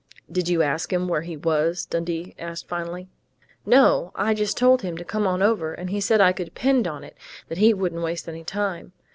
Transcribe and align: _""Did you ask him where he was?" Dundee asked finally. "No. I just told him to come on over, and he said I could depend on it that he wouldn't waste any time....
_""Did 0.33 0.49
you 0.49 0.63
ask 0.63 0.91
him 0.91 1.07
where 1.07 1.21
he 1.21 1.37
was?" 1.37 1.85
Dundee 1.85 2.33
asked 2.39 2.67
finally. 2.67 3.07
"No. 3.67 4.11
I 4.15 4.33
just 4.33 4.57
told 4.57 4.81
him 4.81 4.97
to 4.97 5.05
come 5.05 5.27
on 5.27 5.43
over, 5.43 5.75
and 5.75 5.91
he 5.91 6.01
said 6.01 6.19
I 6.19 6.31
could 6.33 6.45
depend 6.45 6.87
on 6.87 7.03
it 7.03 7.15
that 7.49 7.59
he 7.59 7.71
wouldn't 7.71 8.01
waste 8.01 8.27
any 8.27 8.43
time.... 8.43 8.93